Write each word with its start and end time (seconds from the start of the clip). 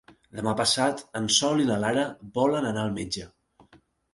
Demà 0.37 0.53
passat 0.61 1.03
en 1.19 1.27
Sol 1.35 1.61
i 1.65 1.67
na 1.67 1.77
Lara 1.85 2.07
volen 2.39 2.69
anar 2.71 2.87
al 2.87 2.99
metge. 2.99 3.29